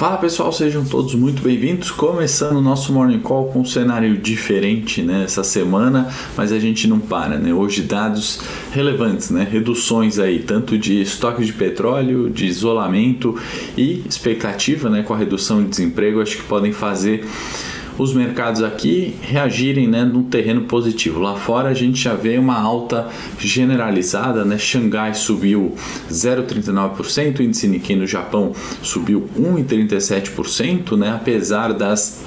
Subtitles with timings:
[0.00, 1.90] Fala pessoal, sejam todos muito bem-vindos.
[1.90, 6.88] Começando o nosso Morning Call com um cenário diferente né, essa semana, mas a gente
[6.88, 7.52] não para, né?
[7.52, 8.40] Hoje dados
[8.72, 9.46] relevantes, né?
[9.46, 13.38] Reduções aí, tanto de estoque de petróleo, de isolamento
[13.76, 17.22] e expectativa né, com a redução de desemprego, acho que podem fazer
[18.00, 21.20] os mercados aqui reagirem né, num terreno positivo.
[21.20, 23.08] Lá fora a gente já vê uma alta
[23.38, 24.56] generalizada, né?
[24.56, 25.74] Xangai subiu
[26.10, 28.52] 0,39%, o índice Nikkei no Japão
[28.82, 31.12] subiu 1,37%, né?
[31.14, 32.24] apesar das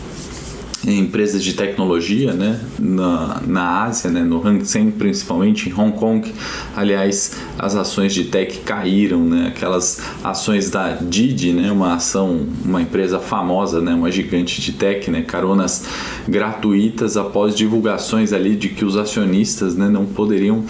[0.92, 6.32] empresas de tecnologia né, na, na Ásia, né, no Hang Seng principalmente, em Hong Kong.
[6.76, 12.82] Aliás, as ações de tech caíram, né, aquelas ações da Didi, né, uma ação, uma
[12.82, 15.86] empresa famosa, né, uma gigante de tech, né, caronas
[16.28, 20.64] gratuitas após divulgações ali de que os acionistas né, não poderiam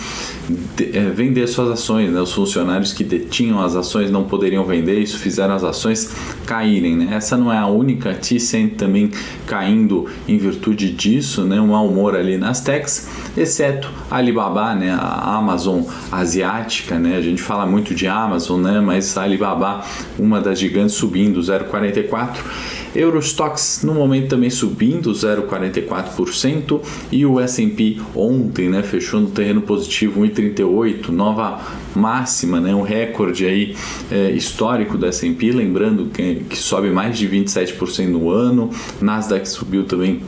[0.75, 4.99] de, é, vender suas ações, né, os funcionários que detinham as ações não poderiam vender,
[4.99, 6.11] isso fizeram as ações
[6.45, 6.95] caírem.
[6.97, 7.09] Né.
[7.15, 9.11] Essa não é a única, Tencent também
[9.47, 14.91] caindo em virtude disso, né, um mau humor ali nas techs, exceto a Alibaba, né,
[14.91, 19.83] a Amazon asiática, né, a gente fala muito de Amazon, né, mas a Alibaba,
[20.17, 22.37] uma das gigantes subindo 0,44,
[22.95, 26.79] Eurostox no momento também subindo 0,44%
[27.11, 31.59] e o S&P ontem, né, fechou no terreno positivo 1,38, nova
[31.95, 33.75] máxima, né, um recorde aí
[34.11, 38.69] é, histórico do S&P, lembrando que, que sobe mais de 27% no ano,
[39.01, 40.21] Nasdaq subiu também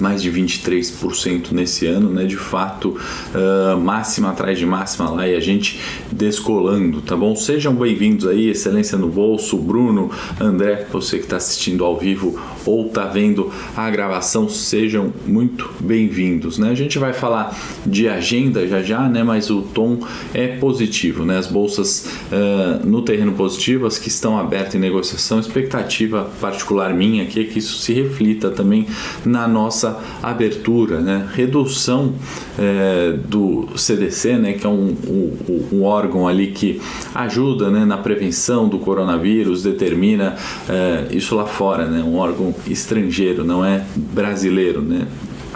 [0.00, 2.24] mais de 23% nesse ano, né?
[2.24, 2.96] De fato,
[3.34, 5.80] uh, máxima atrás de máxima lá e a gente
[6.10, 7.34] descolando, tá bom?
[7.34, 12.86] Sejam bem-vindos aí, Excelência no Bolso, Bruno, André, você que está assistindo ao vivo ou
[12.86, 16.70] está vendo a gravação, sejam muito bem-vindos, né?
[16.70, 19.22] A gente vai falar de agenda já já, né?
[19.22, 20.00] Mas o tom
[20.34, 21.38] é positivo, né?
[21.38, 27.22] As bolsas uh, no terreno positivo, as que estão abertas em negociação, expectativa particular minha
[27.22, 28.86] aqui é que isso se reflita também
[29.24, 31.28] na nossa essa abertura, né?
[31.32, 32.14] redução
[32.58, 34.52] é, do CDC, né?
[34.54, 36.80] que é um, um, um, órgão ali que
[37.14, 37.84] ajuda né?
[37.84, 40.36] na prevenção do coronavírus, determina
[40.68, 42.02] é, isso lá fora, né?
[42.02, 44.82] um órgão estrangeiro, não é brasileiro.
[44.82, 45.06] Né?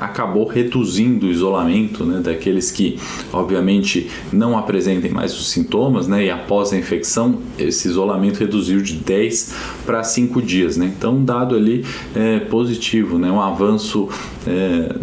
[0.00, 2.98] Acabou reduzindo o isolamento né, daqueles que,
[3.32, 8.94] obviamente, não apresentem mais os sintomas, né, e após a infecção, esse isolamento reduziu de
[8.94, 10.76] 10 para 5 dias.
[10.76, 10.92] Né?
[10.96, 11.84] Então, um dado ali
[12.14, 14.08] é, positivo, né, um avanço.
[14.46, 14.96] É,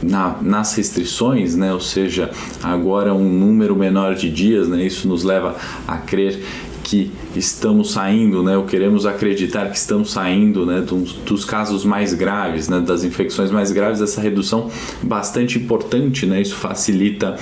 [0.00, 1.72] na, nas restrições, né?
[1.72, 2.30] ou seja,
[2.62, 4.84] agora um número menor de dias, né?
[4.84, 5.56] isso nos leva
[5.88, 6.40] a crer
[6.88, 12.14] que estamos saindo, né, ou queremos acreditar que estamos saindo né, dos, dos casos mais
[12.14, 14.70] graves, né, das infecções mais graves, essa redução
[15.02, 17.36] bastante importante, né, isso facilita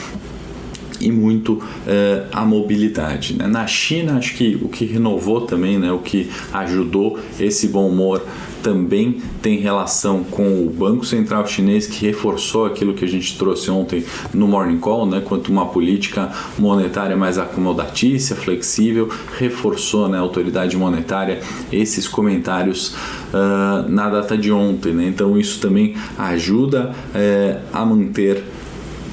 [1.01, 3.37] e muito uh, a mobilidade.
[3.37, 3.47] Né?
[3.47, 8.25] Na China, acho que o que renovou também, né, o que ajudou esse bom humor
[8.67, 13.71] também tem relação com o Banco Central Chinês, que reforçou aquilo que a gente trouxe
[13.71, 14.05] ontem
[14.35, 20.77] no Morning Call, né, quanto uma política monetária mais acomodatícia, flexível, reforçou né, a autoridade
[20.77, 22.97] monetária esses comentários
[23.33, 24.93] uh, na data de ontem.
[24.93, 25.07] Né?
[25.07, 28.43] Então, isso também ajuda uh, a manter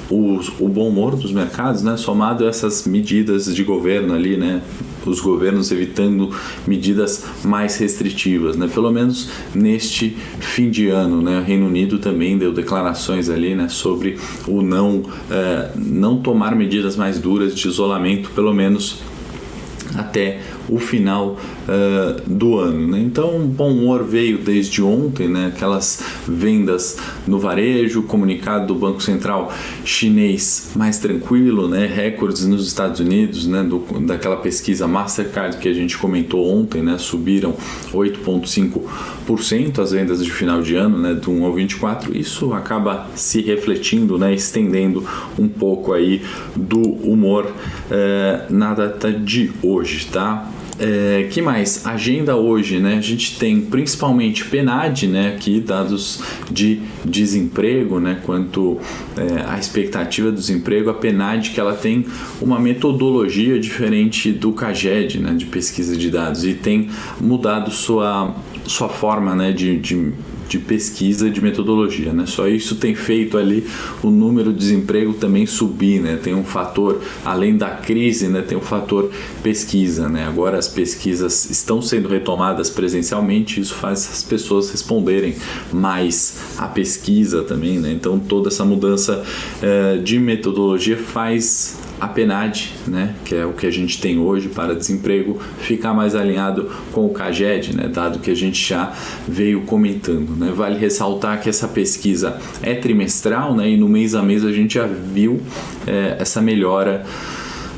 [0.10, 4.64] o, o bom humor dos mercados, né, somado a essas medidas de governo ali, né,
[5.10, 6.32] os governos evitando
[6.68, 8.70] medidas mais restritivas, né?
[8.74, 11.40] Pelo menos neste fim de ano, né?
[11.40, 13.70] O Reino Unido também deu declarações ali, né?
[13.70, 19.00] Sobre o não eh, não tomar medidas mais duras de isolamento, pelo menos
[19.96, 21.38] até o final
[21.68, 22.88] uh, do ano.
[22.88, 23.00] Né?
[23.00, 25.52] Então, o bom humor veio desde ontem, né?
[25.54, 26.98] aquelas vendas
[27.28, 29.52] no varejo, comunicado do Banco Central
[29.84, 31.86] chinês mais tranquilo, né?
[31.86, 33.64] recordes nos Estados Unidos, né?
[33.64, 36.98] Do, daquela pesquisa Mastercard que a gente comentou ontem, né?
[36.98, 37.56] subiram
[37.92, 41.14] 8,5% as vendas de final de ano, né?
[41.14, 42.18] do 1 ao 24.
[42.18, 44.34] Isso acaba se refletindo, né?
[44.34, 45.06] estendendo
[45.38, 46.22] um pouco aí
[46.56, 50.50] do humor uh, na data de hoje, tá?
[50.86, 51.86] É, que mais?
[51.88, 52.98] Agenda hoje, né?
[52.98, 55.30] A gente tem principalmente PNAD, né?
[55.30, 56.22] Aqui dados
[56.52, 58.20] de desemprego, né?
[58.26, 58.80] Quanto
[59.16, 62.06] é, à expectativa do desemprego, a PNAD que ela tem
[62.42, 65.34] uma metodologia diferente do CAGED, né?
[65.34, 66.90] De pesquisa de dados e tem
[67.22, 68.36] mudado sua,
[68.66, 69.54] sua forma, né?
[69.54, 70.12] de, de
[70.48, 72.26] de pesquisa de metodologia, né?
[72.26, 73.66] Só isso tem feito ali
[74.02, 76.20] o número de desemprego também subir, né?
[76.22, 78.42] Tem um fator além da crise, né?
[78.42, 79.12] Tem um fator
[79.42, 80.26] pesquisa, né?
[80.28, 85.36] Agora as pesquisas estão sendo retomadas presencialmente, isso faz as pessoas responderem
[85.72, 87.92] mais à pesquisa também, né?
[87.92, 89.24] Então toda essa mudança
[89.62, 94.50] eh, de metodologia faz a PNAD, né, que é o que a gente tem hoje
[94.50, 98.92] para desemprego, ficar mais alinhado com o CAGED, né, dado que a gente já
[99.28, 100.36] veio comentando.
[100.36, 100.52] Né.
[100.54, 104.74] Vale ressaltar que essa pesquisa é trimestral né, e no mês a mês a gente
[104.74, 105.42] já viu
[105.88, 107.06] é, essa melhora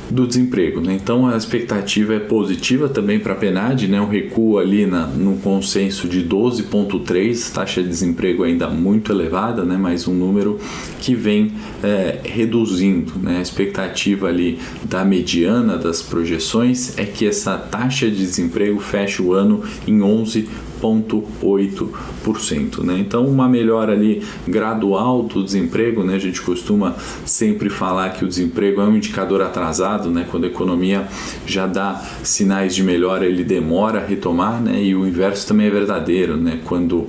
[0.10, 0.82] do desemprego.
[0.82, 0.94] Né?
[0.94, 4.00] Então a expectativa é positiva também para a PNAD, né?
[4.02, 9.78] um recuo ali na, no consenso de 12,3, taxa de desemprego ainda muito elevada, né?
[9.80, 10.60] mas um número
[11.00, 11.54] que vem
[11.84, 13.14] é, reduzindo.
[13.22, 13.38] Né?
[13.38, 19.34] A expectativa ali da mediana das projeções é que essa taxa de desemprego feche o
[19.34, 20.48] ano em 11
[20.86, 22.84] 0,8%.
[22.84, 23.00] Né?
[23.00, 26.16] Então, uma melhora ali gradual do desemprego, né?
[26.16, 26.96] a gente costuma
[27.26, 30.28] sempre falar que o desemprego é um indicador atrasado, né?
[30.30, 31.08] quando a economia
[31.46, 34.82] já dá sinais de melhora, ele demora a retomar, né?
[34.82, 36.60] e o inverso também é verdadeiro, né?
[36.66, 37.08] quando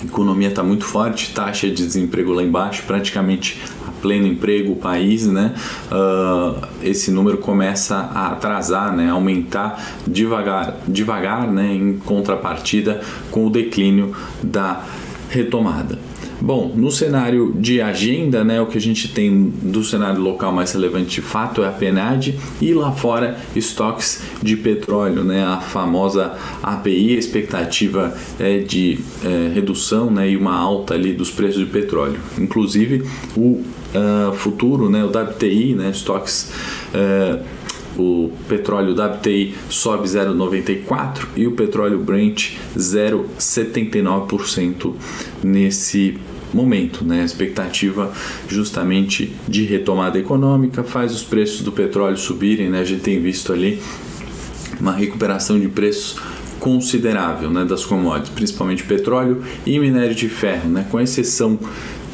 [0.00, 3.60] a economia está muito forte, taxa de desemprego lá embaixo, praticamente
[4.00, 5.54] pleno emprego o país, né,
[5.90, 13.00] uh, esse número começa a atrasar, né, aumentar devagar, devagar, né, em contrapartida
[13.30, 14.84] com o declínio da
[15.28, 15.98] retomada.
[16.42, 20.72] Bom, no cenário de agenda, né, o que a gente tem do cenário local mais
[20.72, 26.38] relevante de fato é a PNAD e lá fora estoques de petróleo, né, a famosa
[26.62, 31.66] API, a expectativa é de é, redução né, e uma alta ali dos preços de
[31.66, 32.18] petróleo.
[32.38, 33.04] Inclusive
[33.36, 33.62] o
[33.94, 36.50] uh, futuro, né, o WTI, né, estoques.
[36.94, 37.60] Uh,
[37.98, 44.94] o petróleo WTI sobe 0,94 e o petróleo Brent 0,79%
[45.42, 46.16] nesse
[46.52, 47.22] momento, né?
[47.22, 48.12] A expectativa
[48.48, 52.80] justamente de retomada econômica faz os preços do petróleo subirem, né?
[52.80, 53.80] A gente tem visto ali
[54.80, 56.16] uma recuperação de preços
[56.58, 60.86] considerável, né, das commodities, principalmente petróleo e minério de ferro, né?
[60.90, 61.58] Com exceção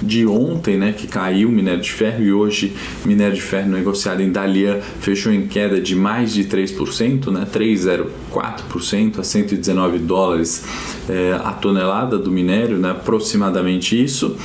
[0.02, 4.22] de ontem, né, que caiu o minério de ferro e hoje minério de ferro negociado
[4.22, 10.64] em Dalian fechou em queda de mais de 3%, né, 3,04% a 119 dólares
[11.08, 14.36] é, a tonelada do minério, né, aproximadamente isso.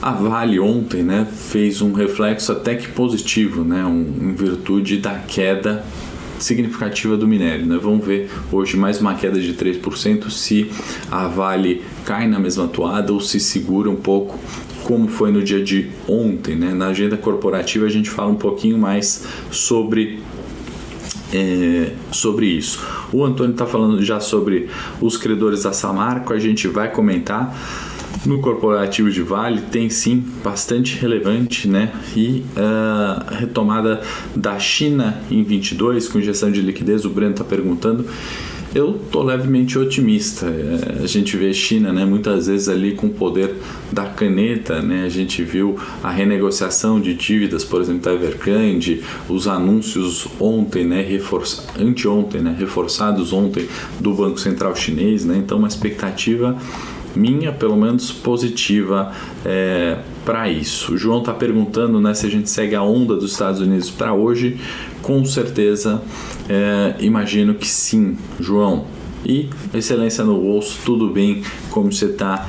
[0.00, 5.14] A Vale ontem né, fez um reflexo até que positivo, né, um, em virtude da
[5.14, 5.84] queda
[6.42, 7.66] significativa do minério.
[7.66, 7.78] Né?
[7.80, 10.70] Vamos ver hoje mais uma queda de 3% se
[11.10, 14.38] a Vale cai na mesma toada ou se segura um pouco
[14.84, 16.56] como foi no dia de ontem.
[16.56, 16.72] Né?
[16.74, 20.20] Na agenda corporativa a gente fala um pouquinho mais sobre
[21.32, 22.84] é, sobre isso.
[23.12, 24.68] O Antônio está falando já sobre
[25.00, 27.56] os credores da Samarco, a gente vai comentar
[28.24, 31.92] no corporativo de Vale tem sim bastante relevante, né?
[32.16, 34.00] E uh, retomada
[34.34, 38.06] da China em 22 com injeção de liquidez, o Breno está perguntando.
[38.74, 40.46] Eu tô levemente otimista.
[40.46, 43.54] É, a gente vê China, né, muitas vezes ali com o poder
[43.92, 45.04] da caneta, né?
[45.04, 51.02] A gente viu a renegociação de dívidas, por exemplo, da Evergrande, os anúncios ontem, né,
[51.02, 53.68] reforça, anteontem, né, reforçados ontem
[54.00, 55.36] do Banco Central Chinês, né?
[55.36, 56.56] Então uma expectativa
[57.14, 59.12] minha, pelo menos positiva
[59.44, 60.94] é, para isso.
[60.94, 64.12] O João está perguntando né, se a gente segue a onda dos Estados Unidos para
[64.12, 64.58] hoje.
[65.02, 66.02] Com certeza,
[66.48, 68.86] é, imagino que sim, João.
[69.24, 71.42] E excelência no bolso, tudo bem?
[71.70, 72.48] Como você está?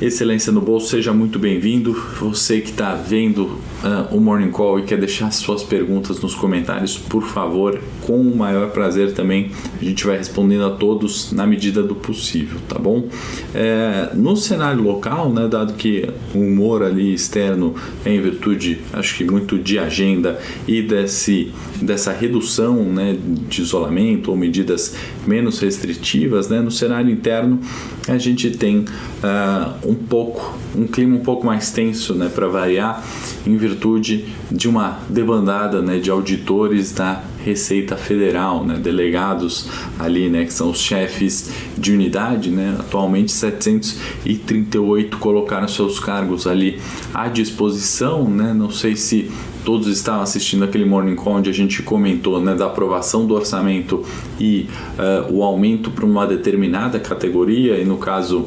[0.00, 1.92] Excelência no Bolso, seja muito bem-vindo.
[2.20, 6.96] Você que está vendo uh, o Morning Call e quer deixar suas perguntas nos comentários,
[6.96, 9.50] por favor, com o maior prazer também.
[9.80, 13.08] A gente vai respondendo a todos na medida do possível, tá bom?
[13.52, 19.16] É, no cenário local, né, dado que o humor ali externo é em virtude, acho
[19.16, 23.16] que muito de agenda e desse, dessa redução né,
[23.48, 24.94] de isolamento ou medidas
[25.26, 27.60] menos restritivas, né, no cenário interno
[28.06, 33.02] a gente tem uh, um pouco, um clima um pouco mais tenso, né, para variar,
[33.46, 40.44] em virtude de uma debandada, né, de auditores da Receita Federal, né, delegados ali, né,
[40.44, 46.78] que são os chefes de unidade, né, atualmente 738 colocaram seus cargos ali
[47.14, 49.30] à disposição, né, não sei se
[49.64, 54.04] todos estavam assistindo aquele Morning Call onde a gente comentou né, da aprovação do orçamento
[54.40, 54.66] e
[54.98, 58.46] uh, o aumento para uma determinada categoria, e no caso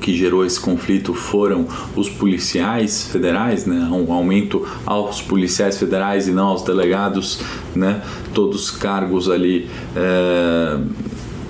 [0.00, 1.66] que gerou esse conflito foram
[1.96, 3.88] os policiais federais, né?
[3.90, 7.40] um aumento aos policiais federais e não aos delegados,
[7.74, 8.02] né?
[8.34, 10.78] todos cargos ali é,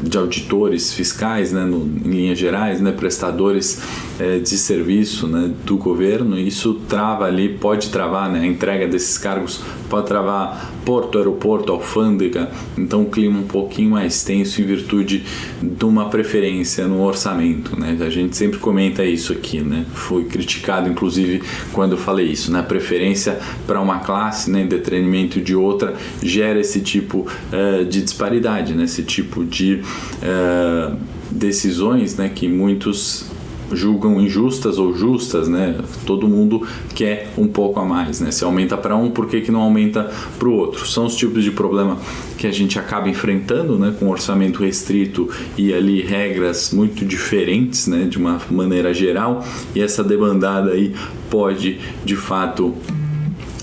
[0.02, 1.64] de auditores fiscais, né?
[1.64, 2.92] No, em linhas gerais, né?
[2.92, 3.82] prestadores
[4.18, 5.50] é, de serviço né?
[5.64, 6.38] do governo.
[6.38, 8.40] Isso trava ali, pode travar né?
[8.40, 14.24] a entrega desses cargos, pode travar porto, aeroporto, alfândega, então o clima um pouquinho mais
[14.24, 15.22] tenso em virtude
[15.62, 17.94] de uma preferência no orçamento, né?
[18.00, 19.84] A gente sempre comenta isso aqui, né?
[19.92, 21.42] Foi criticado inclusive
[21.74, 22.62] quando eu falei isso, né?
[22.62, 28.72] Preferência para uma classe, né, em detrimento de outra, gera esse tipo uh, de disparidade,
[28.72, 28.84] né?
[28.84, 29.82] Esse tipo de
[30.22, 30.96] uh,
[31.30, 33.30] decisões, né, que muitos
[33.72, 35.78] julgam injustas ou justas, né?
[36.06, 38.30] Todo mundo quer um pouco a mais, né?
[38.30, 40.86] Se aumenta para um, por que, que não aumenta para o outro?
[40.86, 41.98] São os tipos de problema
[42.36, 43.94] que a gente acaba enfrentando, né?
[43.98, 48.04] Com orçamento restrito e ali regras muito diferentes, né?
[48.04, 50.94] De uma maneira geral e essa demandada aí
[51.30, 52.74] pode, de fato,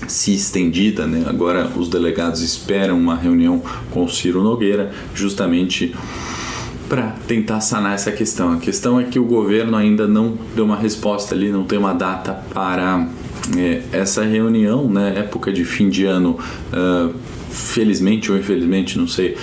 [0.08, 1.24] se estendida, né?
[1.26, 5.94] Agora os delegados esperam uma reunião com o Ciro Nogueira, justamente
[6.88, 8.52] para tentar sanar essa questão.
[8.52, 11.92] A questão é que o governo ainda não deu uma resposta ali, não tem uma
[11.92, 13.08] data para
[13.56, 15.14] é, essa reunião, né?
[15.18, 16.38] Época de fim de ano.
[16.72, 17.14] Uh,
[17.56, 19.36] felizmente ou infelizmente, não sei,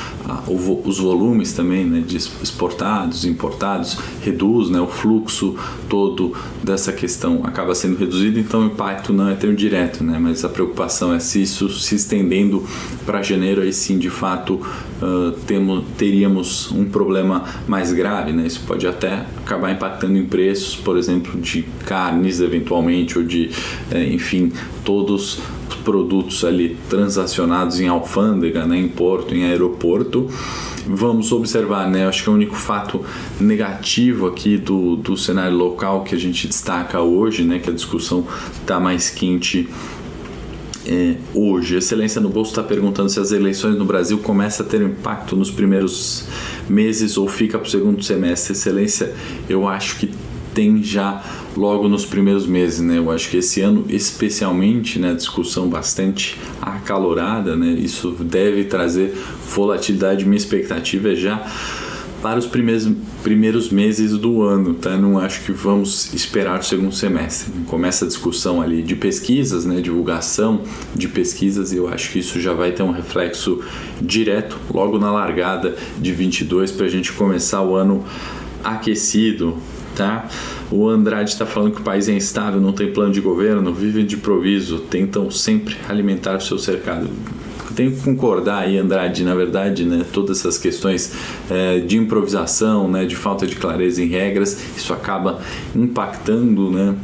[0.48, 5.56] os volumes também né, de exportados, importados, reduz, né, o fluxo
[5.90, 10.46] todo dessa questão acaba sendo reduzido, então o impacto não é tão direto, né, mas
[10.46, 12.64] a preocupação é se isso se estendendo
[13.06, 14.62] para janeiro, aí sim, de fato,
[15.02, 20.76] uh, temos, teríamos um problema mais grave, né, isso pode até acabar impactando em preços,
[20.76, 23.50] por exemplo, de carnes eventualmente, ou de,
[23.92, 24.52] eh, enfim,
[24.84, 25.40] todos
[25.84, 30.28] produtos ali transacionados em alfândega, né, em porto, em aeroporto.
[30.86, 32.06] Vamos observar, né?
[32.06, 33.02] Acho que é o único fato
[33.40, 37.60] negativo aqui do, do cenário local que a gente destaca hoje, né?
[37.60, 38.26] Que a discussão
[38.62, 39.70] está mais quente
[40.86, 41.78] é, hoje.
[41.78, 45.50] Excelência no Bolso está perguntando se as eleições no Brasil começam a ter impacto nos
[45.50, 46.26] primeiros
[46.68, 48.54] meses ou fica para o segundo semestre.
[48.54, 49.14] Excelência,
[49.48, 50.12] eu acho que
[50.54, 51.24] tem já
[51.56, 52.98] logo nos primeiros meses, né?
[52.98, 57.72] Eu acho que esse ano, especialmente, né, discussão bastante acalorada, né?
[57.72, 59.16] Isso deve trazer
[59.54, 60.26] volatilidade.
[60.26, 61.46] Minha expectativa é já
[62.24, 62.90] para os primeiros,
[63.22, 64.96] primeiros meses do ano, tá?
[64.96, 67.52] Não acho que vamos esperar o segundo semestre.
[67.68, 69.82] Começa a discussão ali de pesquisas, né?
[69.82, 70.62] Divulgação
[70.96, 73.62] de pesquisas e eu acho que isso já vai ter um reflexo
[74.02, 78.06] direto logo na largada de 22 para a gente começar o ano
[78.64, 79.58] aquecido,
[79.94, 80.30] tá?
[80.76, 84.04] O Andrade está falando que o país é instável, não tem plano de governo, vivem
[84.04, 87.08] de improviso, tentam sempre alimentar o seu cercado.
[87.76, 91.14] tenho que concordar aí, Andrade, na verdade, né, todas essas questões
[91.48, 95.40] é, de improvisação, né, de falta de clareza em regras, isso acaba
[95.76, 96.96] impactando, né,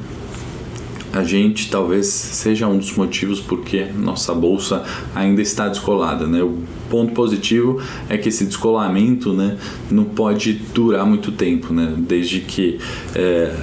[1.13, 4.83] a gente talvez seja um dos motivos porque nossa bolsa
[5.15, 6.41] ainda está descolada, né?
[6.43, 6.57] O
[6.89, 9.57] ponto positivo é que esse descolamento, né,
[9.91, 11.93] não pode durar muito tempo, né?
[11.97, 12.79] Desde que
[13.15, 13.53] é,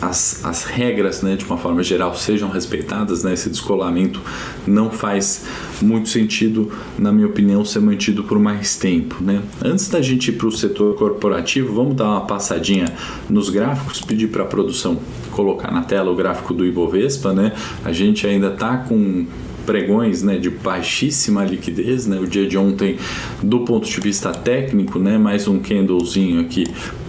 [0.00, 4.20] as, as regras, né, de uma forma geral, sejam respeitadas, né, esse descolamento
[4.66, 5.44] não faz
[5.80, 9.16] muito sentido, na minha opinião, ser mantido por mais tempo.
[9.20, 9.42] Né?
[9.64, 12.86] Antes da gente ir para o setor corporativo, vamos dar uma passadinha
[13.28, 14.98] nos gráficos, pedir para a produção
[15.36, 17.32] colocar na tela o gráfico do Ibovespa.
[17.34, 17.52] Né?
[17.84, 19.26] A gente ainda está com
[19.66, 22.96] pregões né, de baixíssima liquidez, né, o dia de ontem
[23.42, 26.66] do ponto de vista técnico, né, mais um candlezinho aqui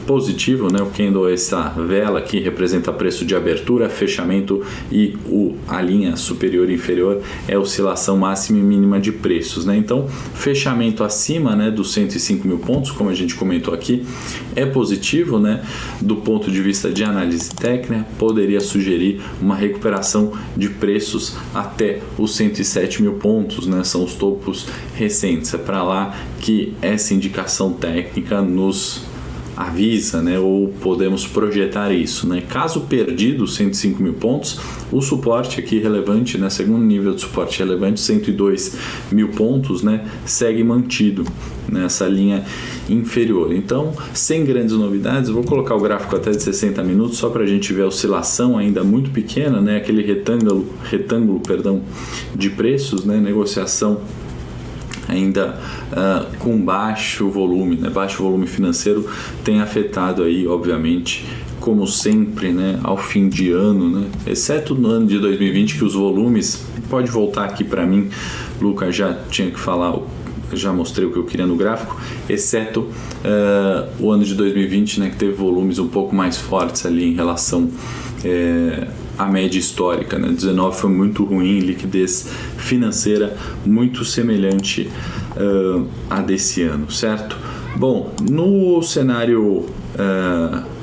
[0.07, 0.81] positivo, né?
[0.81, 6.15] O candle é essa vela que representa preço de abertura, fechamento e o, a linha
[6.15, 9.75] superior e inferior é oscilação máxima e mínima de preços, né?
[9.75, 14.05] Então, fechamento acima, né, dos 105 mil pontos, como a gente comentou aqui,
[14.55, 15.63] é positivo, né?
[16.01, 22.35] Do ponto de vista de análise técnica, poderia sugerir uma recuperação de preços até os
[22.35, 23.83] 107 mil pontos, né?
[23.83, 25.53] São os topos recentes.
[25.53, 29.05] É para lá que essa indicação técnica nos
[29.57, 32.27] avisa, né, ou podemos projetar isso.
[32.27, 32.43] Né?
[32.47, 34.59] Caso perdido 105 mil pontos,
[34.91, 38.77] o suporte aqui relevante, né, segundo nível de suporte relevante, 102
[39.11, 41.25] mil pontos, né, segue mantido
[41.67, 42.45] nessa linha
[42.87, 43.51] inferior.
[43.51, 47.47] Então, sem grandes novidades, vou colocar o gráfico até de 60 minutos só para a
[47.47, 51.81] gente ver a oscilação ainda muito pequena, né, aquele retângulo, retângulo perdão,
[52.35, 54.01] de preços, né, negociação
[55.07, 55.59] ainda
[55.91, 57.89] uh, com baixo volume, né?
[57.89, 59.07] baixo volume financeiro
[59.43, 61.25] tem afetado aí, obviamente,
[61.59, 65.95] como sempre, né, ao fim de ano, né, exceto no ano de 2020 que os
[65.95, 68.09] volumes pode voltar aqui para mim,
[68.61, 69.97] Lucas já tinha que falar,
[70.53, 71.99] já mostrei o que eu queria no gráfico,
[72.29, 77.11] exceto uh, o ano de 2020, né, que teve volumes um pouco mais fortes ali
[77.11, 77.69] em relação
[78.23, 78.87] é,
[79.17, 80.17] a média histórica.
[80.17, 80.29] Né?
[80.29, 84.89] 19 foi muito ruim, liquidez financeira muito semelhante
[85.35, 87.37] uh, a desse ano, certo?
[87.75, 89.65] Bom, no cenário.
[89.95, 90.77] Uh,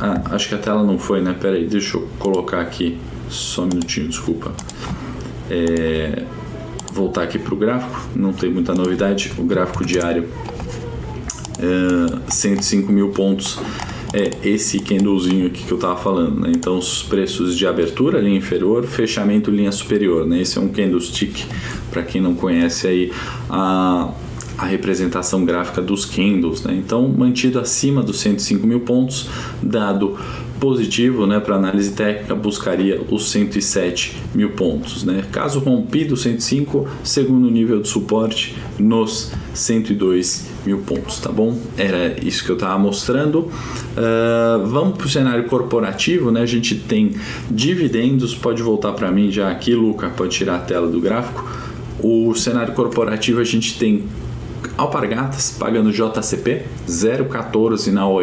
[0.00, 1.34] ah, acho que a tela não foi, né?
[1.38, 2.98] Pera aí, deixa eu colocar aqui.
[3.28, 4.52] Só um minutinho, desculpa.
[5.48, 6.24] É,
[6.92, 9.32] voltar aqui para o gráfico, não tem muita novidade.
[9.38, 10.28] O gráfico diário,
[11.58, 13.58] é, 105 mil pontos
[14.14, 16.52] é esse candlezinho aqui que eu estava falando, né?
[16.54, 20.40] Então os preços de abertura, linha inferior, fechamento, linha superior, né?
[20.40, 21.44] Esse é um candlestick,
[21.90, 23.12] para quem não conhece aí
[23.50, 24.12] a,
[24.56, 26.74] a representação gráfica dos candles, né?
[26.74, 29.28] Então mantido acima dos 105 mil pontos,
[29.60, 30.16] dado
[30.60, 35.04] positivo, né, para análise técnica, buscaria os 107 mil pontos.
[35.04, 35.22] Né?
[35.30, 41.58] Caso rompido 105, segundo nível de suporte nos 102 mil pontos, tá bom?
[41.76, 43.40] Era isso que eu estava mostrando.
[43.40, 46.42] Uh, vamos para o cenário corporativo, né?
[46.42, 47.12] A gente tem
[47.50, 51.44] dividendos, pode voltar para mim já aqui, Luca, pode tirar a tela do gráfico.
[52.00, 54.04] O cenário corporativo a gente tem
[54.76, 58.20] Alpargatas pagando JCP 0,14 na ON,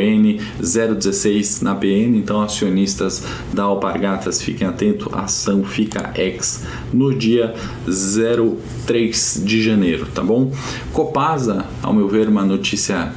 [0.62, 2.17] 0,16 na PN.
[2.17, 7.53] Então, acionistas da Alpargatas fiquem atentos, a ação fica ex no dia
[8.86, 10.51] 03 de janeiro, tá bom?
[10.93, 13.13] Copasa, ao meu ver, uma notícia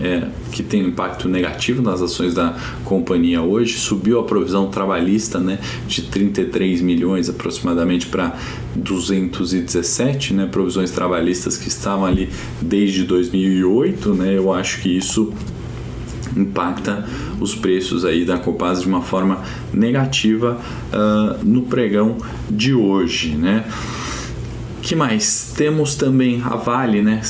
[0.00, 5.40] é, que tem um impacto negativo nas ações da companhia hoje, subiu a provisão trabalhista
[5.40, 5.58] né,
[5.88, 8.36] de 33 milhões aproximadamente para
[8.76, 12.30] 217, né, provisões trabalhistas que estavam ali
[12.62, 15.32] desde 2008, né, eu acho que isso
[16.36, 17.04] impacta
[17.40, 19.42] os preços aí da Copasa de uma forma
[19.72, 20.60] negativa
[20.92, 22.16] uh, no pregão
[22.48, 23.64] de hoje, né?
[24.84, 25.54] Que mais?
[25.56, 27.22] Temos também a Vale, né?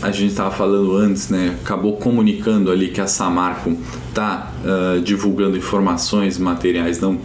[0.00, 1.56] A gente estava falando antes, né?
[1.60, 3.76] Acabou comunicando ali que a Samarco
[4.08, 7.18] está uh, ah, divulgando informações materiais não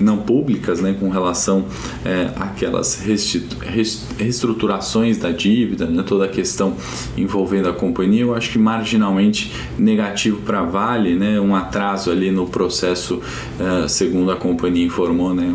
[0.00, 1.66] não públicas, né, com relação
[2.06, 3.04] é, àquelas
[4.16, 6.74] reestruturações da dívida, né, toda a questão
[7.18, 12.30] envolvendo a companhia, eu acho que marginalmente negativo para a Vale, né, um atraso ali
[12.30, 13.20] no processo,
[13.58, 15.54] é, segundo a companhia informou, né,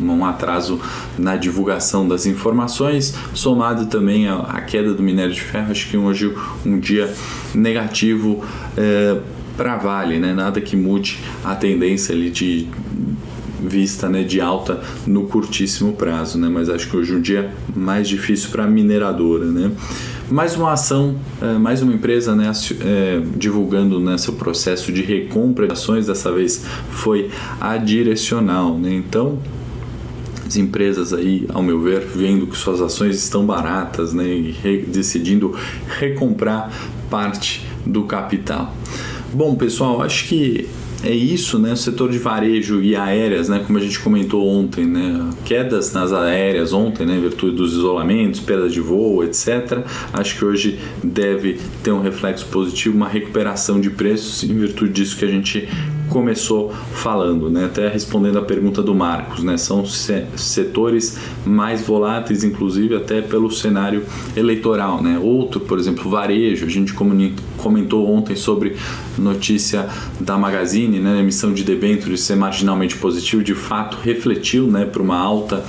[0.00, 0.80] um atraso
[1.18, 6.34] na divulgação das informações, somado também à, queda do minério de ferro, acho que hoje
[6.64, 7.12] um dia
[7.54, 8.44] negativo
[8.76, 9.18] é,
[9.56, 10.34] para a Vale, né?
[10.34, 12.68] nada que mude a tendência ali de
[13.60, 16.48] vista né, de alta no curtíssimo prazo, né?
[16.48, 19.46] mas acho que hoje é um dia mais difícil para a mineradora.
[19.46, 19.72] Né?
[20.30, 22.50] Mais uma ação, é, mais uma empresa né,
[22.80, 27.30] é, divulgando né, seu processo de recompra de ações, dessa vez foi
[27.60, 28.76] a Direcional.
[28.76, 28.92] Né?
[28.94, 29.38] Então,
[30.46, 34.78] as empresas aí, ao meu ver, vendo que suas ações estão baratas né, e re
[34.86, 35.56] decidindo
[35.98, 36.72] recomprar
[37.10, 38.74] parte do capital.
[39.32, 40.68] Bom, pessoal, acho que
[41.04, 41.72] é isso, né?
[41.72, 43.62] O setor de varejo e aéreas, né?
[43.66, 45.30] Como a gente comentou ontem, né?
[45.44, 47.16] Quedas nas aéreas ontem, né?
[47.16, 49.84] Em virtude dos isolamentos, perda de voo, etc.
[50.12, 55.16] Acho que hoje deve ter um reflexo positivo, uma recuperação de preços em virtude disso
[55.16, 55.68] que a gente
[56.16, 57.66] começou falando, né?
[57.66, 59.58] Até respondendo a pergunta do Marcos, né?
[59.58, 64.02] São setores mais voláteis, inclusive até pelo cenário
[64.34, 65.20] eleitoral, né?
[65.22, 66.64] Outro, por exemplo, varejo.
[66.64, 66.94] A gente
[67.58, 68.76] comentou ontem sobre
[69.18, 71.20] notícia da Magazine, né?
[71.20, 74.86] Emissão de debêntures ser marginalmente positivo, de fato refletiu, né?
[74.86, 75.62] Para uma alta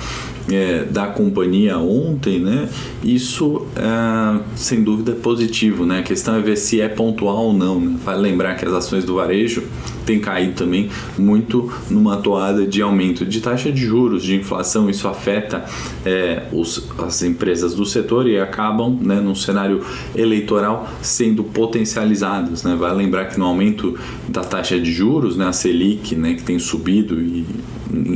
[0.50, 2.70] é, da companhia ontem, né?
[3.04, 5.98] Isso é, sem dúvida é positivo, né?
[5.98, 7.78] A questão é ver se é pontual ou não.
[7.78, 7.98] Né?
[8.02, 9.62] Vale lembrar que as ações do varejo
[10.08, 14.88] têm caído também muito numa toada de aumento de taxa de juros, de inflação.
[14.88, 15.66] Isso afeta
[16.04, 19.84] é, os, as empresas do setor e acabam, né, num cenário
[20.16, 22.64] eleitoral, sendo potencializadas.
[22.64, 22.74] Né?
[22.74, 26.58] Vale lembrar que no aumento da taxa de juros, né, a Selic, né, que tem
[26.58, 27.44] subido e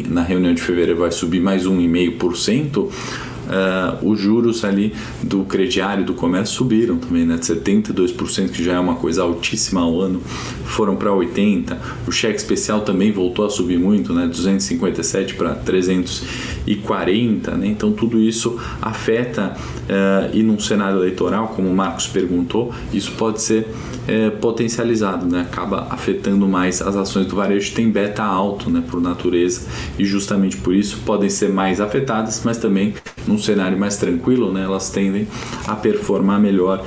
[0.08, 2.88] na reunião de fevereiro vai subir mais 1,5%,
[3.46, 7.36] uh, os juros ali do crediário do comércio subiram também, né?
[7.36, 10.20] De 72%, que já é uma coisa altíssima ao ano,
[10.64, 11.76] foram para 80%.
[12.06, 14.26] O cheque especial também voltou a subir muito, né?
[14.26, 17.66] 257 para 340, né?
[17.66, 23.40] Então tudo isso afeta uh, e num cenário eleitoral, como o Marcos perguntou, isso pode
[23.40, 23.66] ser
[24.06, 25.42] é, potencializado, né?
[25.42, 28.82] acaba afetando mais as ações do varejo, tem beta alto né?
[28.88, 29.62] por natureza
[29.98, 32.94] e justamente por isso podem ser mais afetadas, mas também
[33.26, 35.26] num cenário mais tranquilo, né, elas tendem
[35.66, 36.84] a performar melhor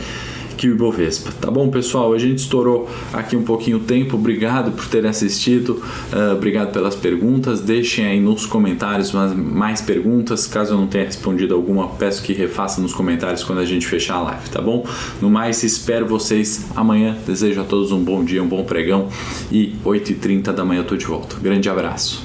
[0.55, 1.31] que o Ibovespa.
[1.39, 2.13] Tá bom, pessoal?
[2.13, 4.15] A gente estourou aqui um pouquinho o tempo.
[4.15, 5.83] Obrigado por terem assistido.
[6.11, 7.61] Uh, obrigado pelas perguntas.
[7.61, 10.47] Deixem aí nos comentários mais perguntas.
[10.47, 14.15] Caso eu não tenha respondido alguma, peço que refaça nos comentários quando a gente fechar
[14.15, 14.85] a live, tá bom?
[15.21, 17.17] No mais, espero vocês amanhã.
[17.25, 19.09] Desejo a todos um bom dia, um bom pregão.
[19.51, 21.35] E 8h30 da manhã eu tô de volta.
[21.41, 22.24] Grande abraço.